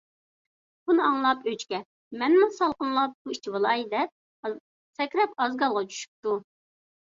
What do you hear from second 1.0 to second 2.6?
ئاڭلاپ ئۆچكە: «مەنمۇ